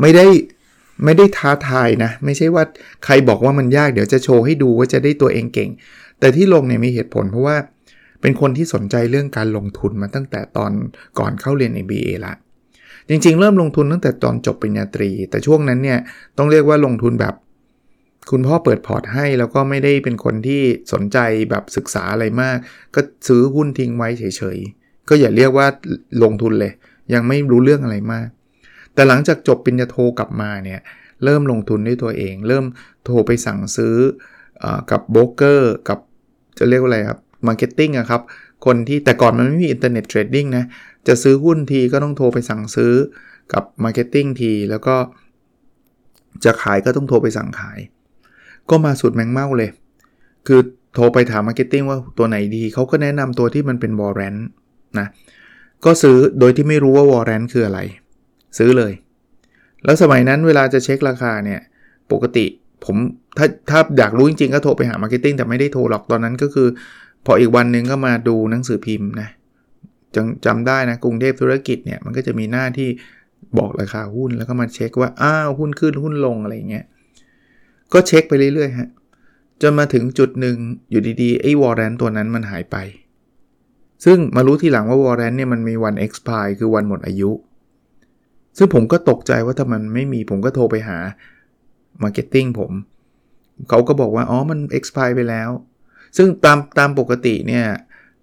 [0.00, 0.26] ไม่ได้
[1.04, 2.64] ไม่ได้ท้าทายนะ ไม่ใช่ว่า
[3.04, 5.70] ใครบอกว่ามันยากเดี๋ยวจะโชว์ให้ดูว่าจะได้ตัวเองเก่ง
[6.20, 7.56] แต่ที่ลงเนี่ยมีเหตุผลเพราะว่า
[8.20, 10.72] เป็นคนที่สนใจเรื่องการลงทุนมาตั้งแต่ตอน
[11.18, 12.34] ก่อนเข้าเรียน MBA ละ
[13.08, 15.98] จริง ๆ เริ่มลงทุนตั้งแต่ตอนจบปริญญาตรี แต่ช่วงนั้นเนี่ย
[16.38, 17.34] ต้องเรียกว่าลงทุนแบบ
[18.30, 21.18] คุณพ่อเปิดพอร์ตให้แล้วก็ไม่ได้เป็นคนที่สนใจ
[21.50, 22.56] แบบศึกษาอะไรมาก
[22.94, 25.66] ก็ซื้อหุ้นทิ้งไว้เฉยๆก็อย่าเรียกว่า
[26.22, 26.72] ลงทุนเลย
[27.14, 28.28] ยังไม่รู้เรื่องอะไรมาก
[28.94, 30.80] แต่หลังจากจบปริญญาโทกลับมาเนี่ย
[31.24, 32.64] เริ่มลงทุนด้วยตัวเอง เริ่ม
[33.04, 35.98] โทรไปสั่งซื้อกับโบรกเกอร์กับ
[36.58, 38.22] จะเรียกว่าอะไรครับ marketing อะครับ
[38.66, 40.64] คนที่แต่ก่อนมันไม่มี internet trading นะ
[41.08, 42.92] จะซื้อหุ้นทีก็ต้องโทรไปสั่งซื้อ
[43.52, 44.96] กับ marketing ที แล้วก็
[46.44, 47.78] จะขายก็ต้องโทรไปสั่งขาย
[48.70, 49.70] ก็มาสุดแมงเม่าเลย
[50.46, 50.60] คือ
[50.94, 54.46] โทรไปถาม marketing ว่าตัวไหนดี เขาก็แนะนำตัวที่มันเป็น warrant
[54.98, 55.06] นะ
[55.84, 57.80] ก็ซื้อโดยที่ไม่รู้ว่า warrant คืออะไร
[58.58, 58.92] ซื้อเลย
[59.84, 61.60] แล้วสมัยนั้นเวลาจะเช็คราคาเนี่ย
[62.12, 62.46] ปกติ
[62.84, 62.96] ผม
[63.38, 66.68] ถ้าถ้าอยากรู้จริงๆ ก็โทรไปหา marketing แต่ไม่ได้โทรหรอกตอนนั้นก็คือ
[67.26, 69.28] พออีกวันหนึ่งก็มาดูหนังสือพิมพ์นะ
[70.16, 72.88] จจำได้นะกรุงเทพธุรกิจเนี่ยมันก็จะมีหน้าที่
[73.58, 76.84] บอกราคาหุ้นแล้วก็มาเช็คว่าอ้าวหุ้นขึ้นหุ้นลงอะไรเงี้ย
[77.92, 78.88] ก็เช็คไปเรื่อยๆฮะ
[79.62, 80.56] จนมาถึงจุดหนึ่ง
[80.90, 82.76] อยู่ดีๆไอ้วอร์เรนตัวนั้นมันหายไป
[84.04, 87.30] ซึ่งมารู้ทีหลังว่าวอร์เรนเนี่ยมันมีวัน expire คือวันหมดอายุ
[88.56, 90.98] ซึ่งผมก็ตกใจว่าถ้ามันไม่มีผมก็โทรไปหา
[92.02, 92.72] Marketing ผม
[93.68, 95.50] เขาก็บอกว่า อ๋อ มัน expire ไปแล้ว
[96.16, 97.66] ซึ่งตามตามปกติเนี่ย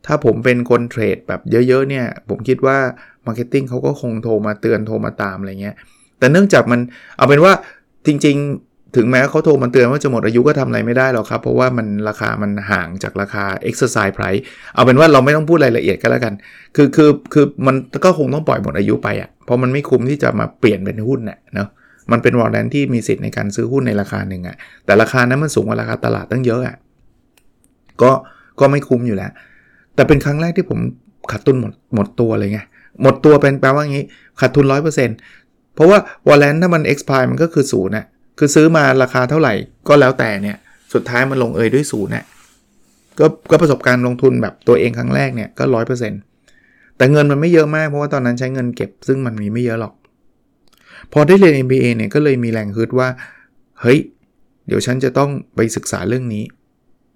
[0.05, 2.77] ถ้าผมเป็นคนเทรดแบบเยอะๆเนี่ย ผมคิดว่า
[3.25, 5.75] marketing เขาก็คงโทรมาเตือนโทรมาตามอะไรเงี้ย
[6.19, 6.79] แต่เนื่องจากมัน
[7.17, 7.53] เอาเป็นว่า
[8.07, 14.41] จริง ๆ ถึงแม้เขาโทรมาเตือนว่าจะหมดอายุก็ทำอะไรไม่ได้หรอกครับ เพราะว่ามันราคามันห่างจากราคา exercise price
[14.73, 16.33] เอาเป็นว่าเราไม่ต้องพูดรายละเอียดก็แล้วกัน
[16.75, 21.67] คือคือคือมันก็คงต้องปล่อยหมดอายุไปอะ่ะเพราะมันไม่คุ้มที่จะมาเปลี่ยนเป็นหุ้นเน่ยเนาะ
[22.11, 26.75] มันเป็น warrant ที่มีสิทธิ์ในการซื้อหุ้นในราคาหนึ่งอะ่ะแต่ราคานั้นมันสูงกว่าราคาตลาดตั้งเยอะอะ่ะ
[28.01, 28.11] ก็
[28.59, 29.31] ก็ไม่คุ้มอยู่แล้ว
[29.95, 30.79] แต่เป็นครั้งแรกที่ผม
[31.31, 32.59] ขาดทุนหมดหมดตัวเลยไง
[33.01, 34.05] หมดตัวเป็นแปลว่างี้
[34.39, 34.65] ขาดทุน
[35.19, 38.05] 100%เพราะว่าวอลเลนถ้ามัน expire มันก็คือศูนย์นะ
[38.39, 39.53] คือซื้อมาราคาเท่าไหร่
[39.87, 40.57] ก็แล้วแต่เนี่ย
[40.93, 42.25] สุดท้ายมันลงเอยด้วยศูนย์นะ
[43.19, 46.19] ก็ก็ประสบการณ์ลงทุนแบบตัวเองครั้งแรกเนี่ยก็ร้อยเปอร์เซ็นต์
[46.97, 49.93] แต่เงินมันไม่เยอะมากเพราะว่าตอนนั้นใช้เงินเก็บ ซึ่งมันมีไม่เยอะหรอก
[51.13, 53.07] พอได้เรียน MBA เนี่ยก็เลยมีแรงฮึดว่า
[53.81, 53.99] เฮ้ย
[54.67, 56.43] เดี๋ยวฉันจะต้องไปศึกษาเรื่องนี้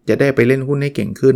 [0.09, 1.35] จะได้ไปเล่นหุ้นให้เก่งขึ้น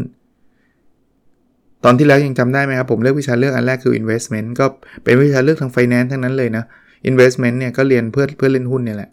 [1.84, 4.66] ตอนที่แล้วยังจำได้ไหมครับ ผมเลือกวิชาเลือกอันแรกคือ investment ก็
[5.04, 6.64] เป็นวิชาเลือกทาง finance ทั้งนั้นเลยนะ
[7.10, 9.10] investment เนี่ยก็เรียนเพื่อเพื่อเล่นหุ้นเนี่ยแหละ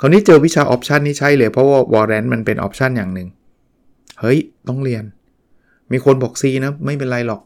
[0.00, 3.28] คราวนี้เจอวิชา option นี่ใช่เลยเพราะว่า warrant มันเป็น option อย่างหนึ่ง
[4.20, 5.04] เฮ้ย ต้องเรียน
[5.92, 7.40] มีคนบอก C นะ ไม่เป็นไรหรอก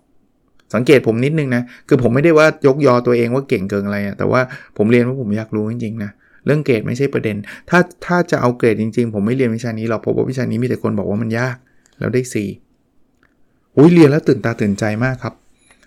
[0.74, 4.40] สังเกตผมนิดนึงนะ คือผมไม่ได้ว่ายกยอตัวเองว่าเก่งเกินอะไรอะแต่ว่า
[4.76, 6.10] ผมเรียนว่าะผมอยากรู้จริงๆนะ
[6.46, 7.36] เรื่องเกรดไม่ใช่ประเด็น
[7.70, 11.56] ถ้าถ้าจะเอาเกรดจริงๆ ผมไม่เรียนวิชานี้หรอกเพราะว่าวิชานี้มีแต่คนบอกว่ามันยาก
[11.98, 12.69] แล้วได้ 4
[13.76, 15.34] อุ้ยเรียนแล้วตื่นตาตื่นใจมากครับ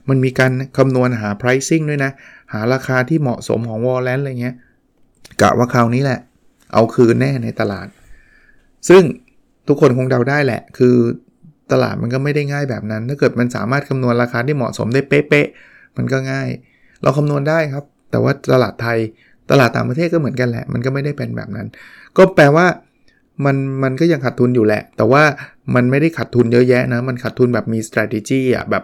[0.10, 2.12] มันมีการคำนวณหา pricing ด้วยนะ
[2.54, 4.56] หาราคาที่เหมาะสมของวอลเลนอะไรเงี้ย
[5.42, 6.20] กะว่าคราวนี้แหละ
[6.74, 7.88] เอาคืนแน่ในตลาด
[8.90, 9.04] ซึ่ง
[9.68, 10.96] ทุกคนคงเดาได้แหละ คือ
[11.72, 16.50] ตลาดมันก็ไม่ได้ง่ายแบบนั้น ถ้าเกิดมันสามารถคำนวณราคาที่เหมาะสมได้เป๊ะๆมันก็ง่าย
[17.02, 19.00] เราคำนวณได้ครับ แต่ว่าตลาดไทย
[19.52, 21.68] ตลาดต่างประเทศก็เหมือนกันแหละ มันก็ไม่ได้เป็นแบบนั้น
[22.18, 22.66] ก็แปลว่า
[23.46, 25.24] มันมันก็ยังขาดทุนอยู่แหละ แต่ว่า
[25.76, 28.84] มันไม่ได้ขาดทุนเยอะแยะนะ มันขาดทุนแบบมี strategy อะแบบ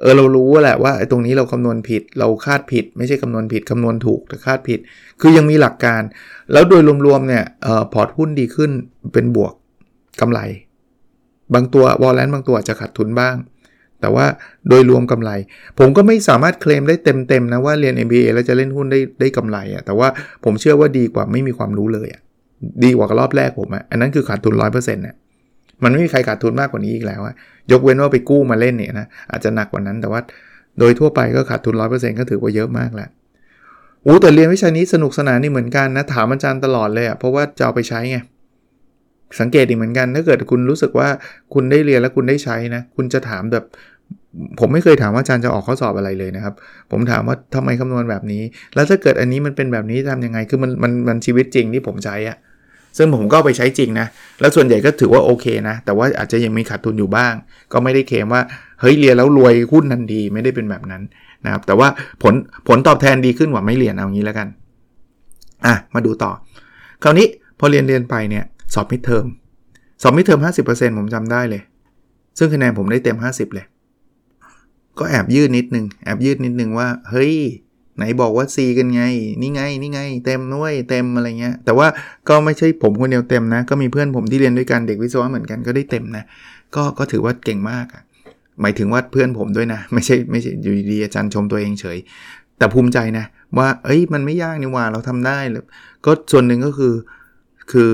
[0.00, 4.78] เออเรารู้แหละว่าไอ้ตรงนี้เราคำนวณผิด เราคาดผิด ไม่ใช่คำนวณผิดคำนวณถูกแต่คาดผิด
[5.20, 6.02] คือยังมีหลักการ
[6.52, 8.70] แล้วโดยรวมๆเนี่ยออพอร์ตหุ้นดีขึ้น
[9.12, 9.52] เป็นบวก
[10.20, 10.40] กำไร
[11.54, 13.36] บางตัววอลเลนบางตัวจะขาดทุนบ้าง
[14.00, 14.26] แต่ว่า
[14.68, 15.30] โดยรวมกำไร
[15.78, 20.08] ผมก็ไม่สามารถเคลมได้เต็มๆนะว่าเรียน MBA แล้วจะเล่นหุ้นได้ได้กำไรอะแต่ว่า
[20.44, 22.22] ผมเชื่อว่าดีกว่าไม่มีความรู้เลยอะ
[22.84, 25.16] ดีกว่ารอบแรกผมอะอันนั้นคือขาดทุนร้อยเปอร์เซ็นต์เนี่ย
[25.82, 27.34] มันไม่มีใครขาดทุนมากกว่านี้อีกแล้วอะ
[27.72, 30.20] ยกเว้นว่าไปกู้มาเล่นเนี่ยนะอาจจะหนักกว่านั้นแต่ว่า
[30.78, 33.08] โดยทั่วไปก็ขาดทุนร้อยเปอร์เซ็นต์ก็ถือว่าเยอะมากแล้ว
[34.04, 38.18] โอ้แต่เรียนวิชานี้สนุกสนานนี่เหมือนกันนะถามอาจารย์ตลอดเลยอะเพราะว่าจะเอาไปใช้ไง
[39.40, 41.08] สังเกตอีกเหมือนกัน ถ้าเกิดคุณรู้สึกว่า
[41.54, 43.64] คุณได้เรียนแล้วคุณได้ใช้นะ คุณจะถามแบบ
[44.60, 46.54] ผมไม่เคยถามว่าอาจารย์จะออกข้อสอบอะไรเลยนะครับ
[46.90, 48.42] ผมถามว่าทำไมคำนวณแบบนี้
[48.74, 52.36] แล้วถ้าเกิดอันนี้มันเป็นแบบนี้ทำยังไงคือมันมันมันชีวิตจริงที่ผมใช้อะ
[52.96, 54.06] ซึ่งผมก็ไปใช้จริงนะ
[54.40, 57.34] แล้วส่วนใหญ่ก็ถือว่าโอเคนะ แต่ว่าอาจจะยังมีขาดทุนอยู่บ้าง
[57.72, 58.42] ก็ไม่ได้เคมว่า
[58.80, 61.02] เฮ้ยเรียนแล้วรวยหุ้นทันทีไม่ได้เป็นแบบนั้น
[61.44, 61.88] นะครับ แต่ว่า
[62.22, 62.34] ผล
[62.68, 64.48] ผลตอบแทนดีขึ้นกว่าไม่เรียนเอางี้แล้วกัน
[65.66, 66.32] อะ มาดูต่อ
[67.02, 67.26] คราวนี้
[67.58, 69.26] พอเรียนเรียนไปเนี่ย สอบมิดเทอม
[70.02, 71.62] สอบมิดเทอม50%ผมจำได้เลย
[72.38, 73.66] ซึ่งคะแนนผมได้เต็ม 50 เลย
[74.98, 77.34] ก็แอบยืดนิดนึง แอบยืดนิดนึงว่า เฮ้ย
[77.98, 79.02] ไหนบอกว่า C กันไง
[79.40, 81.86] นี่ไง นี่ไง เต็มด้วยเต็มอะไรเงี้ย แต่ว่า
[82.28, 86.24] ก็ไม่ใช่ผมคนเดียวเต็มนะ ก็มีเพื่อนผมที่เรียนด้วยกันเด็กวิศวะเหมือนกันก็ได้เต็มนะ
[86.74, 88.02] ก็ก็ถือว่าเก่งมากอะ
[88.60, 91.98] หมายถึงว่าเพื่อนผมด้วยนะ ไม่ใช่ไม่ใช่อยู่ดีอาจารย์ชมตัวเองเฉย
[92.58, 93.24] แต่ภูมิใจนะ
[93.58, 95.38] ว่า เอ้ยมันไม่ยากนี่ว่าเราทำได้
[96.06, 96.94] ก็ส่วนหนึ่งก็คือ
[97.72, 97.90] คือ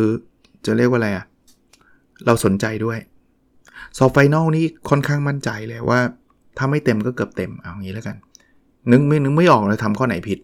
[0.66, 1.24] จะเรียกว่าอะไรอะ
[2.26, 2.98] เราสนใจด้วย
[3.98, 6.00] สอบ final นี่ค่อนข้างมั่นใจเลยว่า
[6.58, 8.16] ถ้าไม่เต็มก็เกือบเต็มเอางี้แล้วกัน
[8.90, 10.38] นึกไม่นึกไม่ออกเลยทำข้อไหนผิด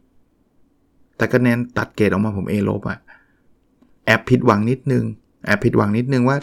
[1.16, 2.98] แต่คะแนนตัดเกรดออกมาผม A ลบอะ
[4.06, 5.04] แอบผิดหวังนิดนึง
[5.46, 6.36] แอบผิดหวังนิดนึงว่า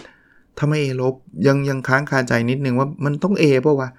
[0.57, 1.13] ถ้าไม่ A ลบ
[1.47, 3.89] ยังยังค้างคาใจนิดนึงว่ามันต้อง A ป่าวะ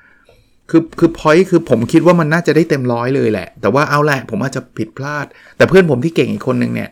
[0.70, 6.90] คือคือพอยคือผมคิดว่ามันน่าจะได้เต็มร้อยเลยแหละ แต่ว่าเอาแหละผมอาจจะผิดพลาด แต่เพื่อนผมที่เก่งอีกคนนึงเนี่ย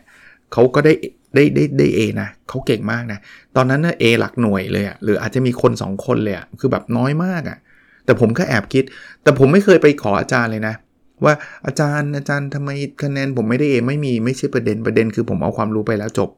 [0.53, 0.93] เขาก็ได้
[1.35, 3.19] ได้ได้ได้เอนะเขาเก่งมากนะ
[3.55, 7.57] ตอนนั้นนะเอหลักหน่วยเลยอะหรืออาจจะมีคน 2 คนเลยอะคือแบบน้อยมากอะ
[8.05, 8.83] แต่ผมก็แอบคิด
[9.23, 10.75] แต่ผมไม่เคยไปขออาจารย์เลยนะ
[11.23, 11.33] ว่า
[11.65, 12.69] อาจารย์อาจารย์ทำไม
[13.03, 16.29] คะแนนผมไม่ได้เอไม่มีไม่ใช่ประเด็นประเด็นคือผมเอาความรู้ไปแล้วจบ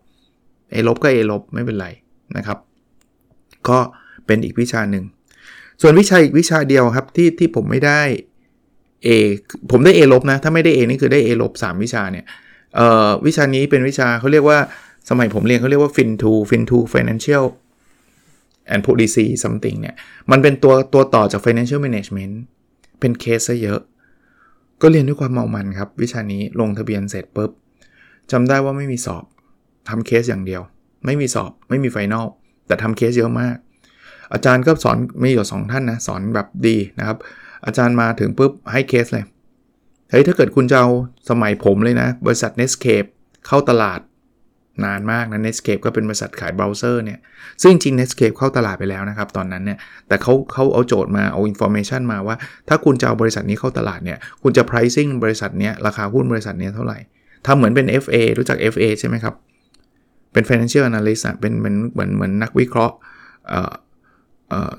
[0.71, 1.87] เอลบก็เอลบไม่เป็นไร
[2.37, 2.57] นะครับ
[3.69, 3.79] ก็
[4.25, 5.03] เป็นอีกวิชาหนึ่ง
[5.81, 8.01] ส่วนวิชาอีกวิชาเดียวครับที่ที่ผมไม่ได้
[9.05, 9.07] A
[9.71, 12.25] ผมได้ A ลบนะ ถ้าไม่ได้ A นี่คือได้ A ลบ3วิชาเนี่ย
[12.75, 14.59] เอ่อวิชานี้เป็นวิชาเขาเรียกว่า
[15.09, 17.45] สมัยผมเรียนเขาเรียกว่า Fin2 Fin2 Financial
[18.73, 19.95] and Policy something เนี่ย
[20.31, 22.33] มันเป็นตัวตัวต่อจาก Financial Management
[22.99, 23.81] เป็นเคสซะเยอะ
[24.81, 27.51] ก็เรียนด้วยความเมามันครับ วิชานี้ลงทะเบียนเสร็จปุ๊บ
[28.31, 29.23] จำได้ว่าไม่มีสอบ
[29.89, 30.61] ทำเคสอย่างเดียว
[31.05, 32.27] ไม่มีสอบไม่มี final
[32.67, 33.55] แต่ทำเคสเยอะมาก
[34.33, 37.17] อาจารย์ก็สอนมีอยู่สองท่านนะสอนแบบดีนะครับ
[37.65, 39.25] อาจารย์มาถึงปุ๊บให้เคสเลย
[40.09, 40.89] เฮ้ยถ้าเกิดคุณจะเอา
[41.29, 43.07] สมัยผมเลยนะ บริษัท Netscape
[43.47, 43.99] เข้าตลาด
[44.85, 47.19] นานมากนะ Netscape ก็เป็นบริษัทขายเบราว์เซอร์เนี่ย
[47.61, 52.35] ซึ่งจริง Netscape เข้าตลาดไปแล้วนะครับ ตอนนั้นเนี่ย แต่เขาเขาเอาโจทย์มาเอา information มาว่า
[52.67, 56.97] ถ้าคุณจะเอาบริษัทนี้เข้าตลาดเนี่ย คุณจะ pricing บริษัทนี้ราคาหุ้นบริษัทนี้เท่าไหร่
[57.45, 59.35] ทำเหมือนเป็น FA รู้จัก FA ใช่ไหมครับ
[60.33, 62.95] เป็น financial analyst เป็นเหมือนเหมือนเหมือนนักวิเคราะห์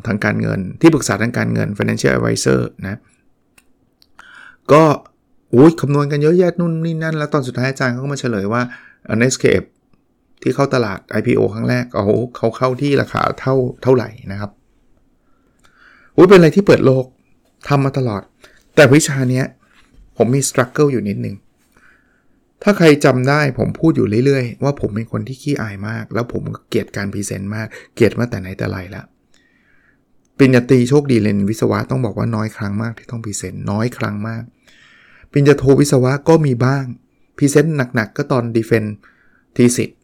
[0.07, 2.99] ทางการเงิน ที่ปรึกษาทางการเงิน financial advisor นะ
[4.73, 4.83] ก็
[5.55, 8.63] อุ้ยคำนวณกันเยอะแยะนู่นนี่นั่น แล้วตอนสุดท้ายอาจารย์เขาก็มาเฉลยว่า
[9.21, 9.67] Netscape
[10.43, 14.51] ที่เข้าตลาด IPO ครั้งแรกเขาเขาเข้าที่ราคาเท่าเท่าไหร่นะครับ
[16.17, 17.05] อุ้ยเป็นอะไรที่เปิดโลก
[17.69, 18.23] ทำมาตลอด
[18.75, 19.47] แต่วิชาเนี้ย
[20.17, 21.37] ผมมี struggle อยู่นิดนึง
[22.63, 29.05] ถ้าใครจำได้ผมพูดอยู่เรื่อยๆ ว่าผมเป็นคนที่ขี้อายมาก แล้วผมเกลียดการ present มาก เกลียดมาแต่ไหนแต่ไรแล้ว
[30.39, 34.43] ปริญญาตรีโชคดีเรียนวิศวะต้องบอกว่าน้อยครั้งมากที่ต้อง present น้อยครั้งมาก
[35.33, 36.85] ปริญญาโทวิศวะก็มีบ้าง
[37.37, 38.85] present หนักๆ ก็ตอน defend
[39.57, 39.99] thesis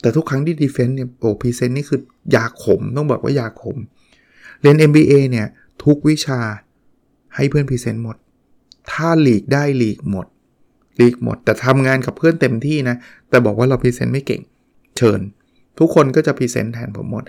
[0.00, 2.00] แต่ทุกครั้งที่ defend เนี่ยโอ้ present นี่คือ
[2.34, 3.76] ยาขมต้องบอกว่ายาขม
[4.60, 5.46] เรียน MBA เนี่ย
[5.84, 6.40] ทุกวิชา
[7.34, 8.16] ให้เพื่อน present หมด
[8.90, 10.26] ถ้าหลีกได้หลีกหมด
[10.96, 12.96] หลีกหมด แต่ทำงานกับเพื่อนเต็มที่นะ
[13.28, 14.42] แต่บอกว่าเรา present ไม่เก่ง
[14.96, 15.20] เชิญ
[15.78, 17.24] ทุกคนก็จะ present แทนผมหมด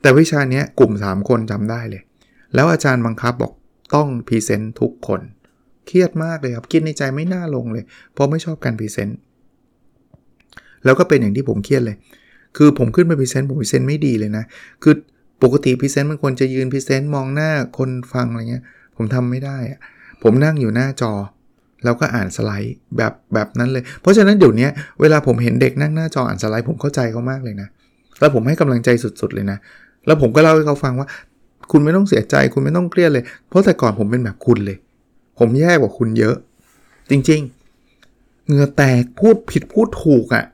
[0.00, 2.02] แต่วิชานี้กลุ่ม 3 คนจำได้เลย
[2.54, 3.52] แล้วอาจารย์บังคับบอก
[3.94, 5.20] ต้อง present ทุกคน
[5.86, 9.18] เครียดมากเลยครับคิดในใจไม่น่าลงเลย เพราะไม่ชอบการ present
[10.84, 11.96] แล้วก็เป็นอย่างที่ผมเครียดเลย
[12.56, 14.44] คือผมขึ้นไป present ผม present ไม่ดีเลยนะ
[14.82, 14.94] คือ
[15.42, 18.64] ปกติ present มันควรจะยืน present มองหน้าคนฟังอะไรเงี้ย
[18.96, 19.80] ผมทำไม่ได้อะ
[20.22, 21.12] ผมนั่งอยู่หน้าจอ
[21.84, 24.68] แล้วก็อ่านสไลด์แบบแบบนั้นเลย เพราะฉะนั้นเดี๋ยวนี้
[25.00, 27.68] เวลาผมเห็นเด็กนั่งหน้าจออ่านสไลด์ผมเข้าใจเขามากเลยนะ
[28.20, 28.88] แล้วผมให้กำลังใจ
[29.20, 29.58] สุดๆเลยนะ
[30.06, 31.08] แล้วผมก็เล่าให้เขาฟังว่า
[31.72, 34.78] คุณไม่ต้องเสียใจคุณไม่ต้องเครียดเลย เพราะแต่ก่อนผมเป็นแบบคุณเลย
[35.38, 36.36] ผมแย่กว่าคุณเยอะ
[37.10, 37.40] จริง
[37.94, 40.44] ๆเหงื่อแตกพูดผิดพูดถูกอะ่ะ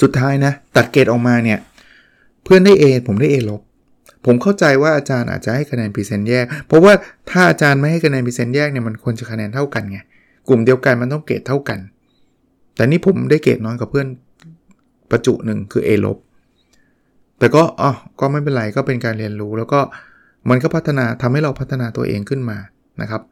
[0.00, 1.58] สุดท้ายนะ ตัดเกรดออกมาเนี่ย
[2.44, 3.60] เพื่อนได้ A ผมได้ A ลบ
[4.26, 6.92] ผมเข้าใจว่าอาจารย์อาจจะให้คะแนน present แยก เพราะว่า
[7.30, 9.98] ถ้าอาจารย์ไม่ให้คะแนน present แยกเนี่ยมันควรจะคะแนนเท่ากันไง
[10.48, 11.78] กลุ่มเดียวกันมันต้องเกรดเท่ากัน
[12.76, 14.06] แต่นี่ผมได้เกรดน้อยกว่าเพื่อน
[15.10, 16.18] ประจุหนึ่งคือ A ลบ
[17.38, 19.80] แต่ก็อ๋อก็ไม่เป็นไรก็เป็นการเรียนรู้ แล้วก็
[20.50, 22.58] มันก็พัฒนาทำให้เราพัฒนาตัวเองขึ้นมา
[23.00, 23.22] นะครับ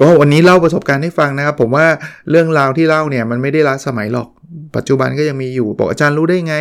[0.00, 1.86] ก็วันนี้เล่าประสบการณ์ให้ฟังนะครับ ผมว่า
[2.30, 4.28] เรื่องราวที่เล่าเนี่ยมันไม่ได้ล้าสมัยหรอก
[4.76, 6.56] ปัจจุบันก็ยังมีอยู่ บอกอาจารย์รู้ได้ไง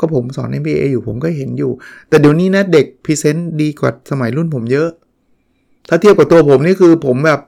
[0.00, 1.70] ก็ผมสอน MBA อยู่ผมก็เห็นอยู่
[2.08, 4.88] แต่เดี๋ยวนี้นะเด็กพรีเซนต์ดีกว่าสมัยรุ่นผมเยอะ
[5.88, 7.40] ถ้าเทียบกับตัวผมนี่คือผมแบบ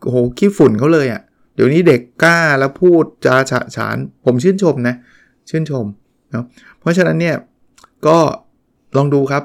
[0.00, 1.22] โหขี้ฝุ่นเขาเลยอะ่ะ
[1.54, 4.94] เดี๋ยวนี้เด็กกล้าแล้วพูดจาฉะฉาน ผมชื่นชมนะ
[5.50, 5.84] ชื่นชม
[6.32, 6.44] เนาะ
[6.80, 7.36] เพราะฉะนั้นเนี่ย
[8.06, 8.18] ก็
[8.96, 9.42] ลองดูครับ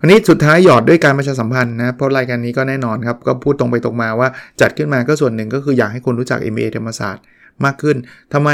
[0.00, 4.28] อันนี้สุดท้ายหยอดด้วยการประชาสัมพันธ์นะ เพราะรายการนี้ก็แน่นอนครับ ก็พูดตรงไปตรงมาว่า
[4.60, 7.24] จัดขึ้นมาก็ส่วนหนึ่งก็คืออยากให้คนรู้จัก MBA ธรรมศาสตร์
[7.64, 7.96] มากขึ้น
[8.32, 8.50] ทำไม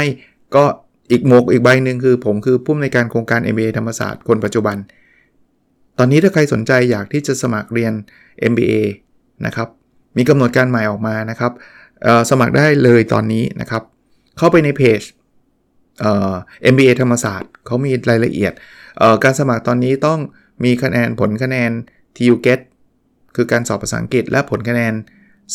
[0.55, 0.63] ก็
[1.11, 4.77] อีกโมกอีกใบหนึ่งคือ ผมคือผู้ในการโครงการ MBA ธรรมศาสตร์คนปัจจุบัน
[5.97, 7.93] ตอนนี้ถ้าใครสนใจอยากที่จะสมัครเรียน
[8.51, 8.73] MBA
[9.45, 9.67] นะครับ
[10.17, 11.51] มีกำหนดการใหม่ออกมานะครับ
[12.29, 13.83] สมัครได้เลยตอนนี้นะครับ
[14.37, 15.01] เข้าไปในเพจ
[16.73, 18.53] MBA ธรรมศาสตร์เขามีรายละเอียด
[19.23, 20.19] การสมัครตอนนี้ต้อง
[20.63, 21.71] มีคะแนนผลคะแนน
[22.15, 22.59] TU Get
[23.35, 24.93] คือการสอบภาษาอังกฤษ และผลคะแนน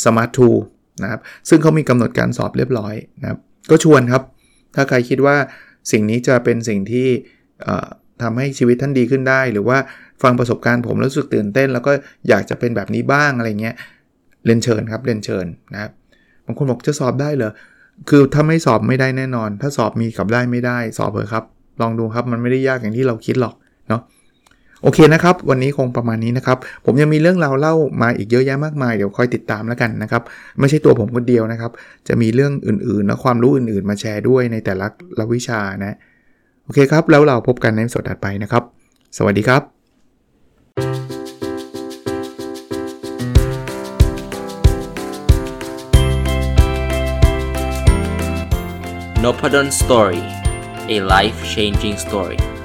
[0.03, 0.31] Smart
[0.67, 3.39] 2นะครับ ซึ่งเขามีกำหนดการสอบเรียบร้อยนะครับ
[3.71, 4.23] ก็ชวนครับ
[4.75, 5.37] ถ้าใครคิดว่า
[5.93, 7.09] สิ่งนี้จะเป็นสิ่งที่
[8.23, 9.79] ทำให้ชีวิตท่านดีขึ้นได้ หรือว่า
[10.23, 11.93] ฟังประสบการณ์ผมแล้วรู้สึกตื่นเต้น แล้วก็
[12.29, 13.77] อยากจะเป็นแบบนี้บ้างอะไรเงี้ย
[14.45, 15.93] เรียนเชิญครับเรียนเชิญนะครับ
[16.47, 17.53] บางคนบอกจะสอบได้เหรอ
[18.11, 21.45] คือถ้าไม่สอบไม่ได้แน่นอน ถ้าสอบมีกับได้ไม่ได้ สอบเถอะครับ
[21.81, 23.55] ลองดูครับมันไม่ได้ยากอย่างที่เราคิดหรอก
[24.83, 30.23] โอเคนะครับ วันนี้คงประมาณนี้นะครับ ผมยังมีเรื่องราวเล่ามาอีกเยอะแยะมากมาย เดี๋ยวคอยติดตามแล้วกันนะครับ
[30.61, 31.71] ไม่ใช่ตัวผมคนเดียวนะครับ
[32.09, 34.87] จะมีเรื่องอื่นๆและความรู้อื่นๆ มาแชร์ด้วยในแต่ละ
[35.19, 35.97] ละวิชานะ
[36.65, 38.63] โอเคครับ แล้วเราพบกันในสดถัดไปนะครับ
[39.17, 39.63] สวัสดีครับ
[49.25, 50.23] n o p a d o n Story
[50.95, 52.58] a life changing story